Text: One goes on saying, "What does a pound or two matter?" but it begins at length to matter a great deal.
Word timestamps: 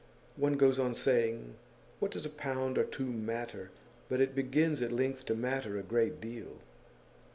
One 0.35 0.53
goes 0.53 0.79
on 0.79 0.95
saying, 0.95 1.53
"What 1.99 2.09
does 2.09 2.25
a 2.25 2.29
pound 2.31 2.79
or 2.79 2.85
two 2.85 3.05
matter?" 3.05 3.69
but 4.09 4.19
it 4.19 4.33
begins 4.33 4.81
at 4.81 4.91
length 4.91 5.25
to 5.27 5.35
matter 5.35 5.77
a 5.77 5.83
great 5.83 6.19
deal. 6.19 6.57